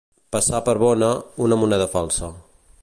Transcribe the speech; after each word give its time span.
Passar 0.35 0.61
per 0.69 0.73
bona, 0.83 1.11
una 1.49 1.59
moneda 1.65 1.91
falsa. 1.97 2.33